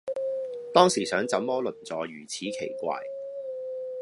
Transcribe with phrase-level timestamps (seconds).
[0.73, 2.99] 當時想怎麼鄰座如此奇怪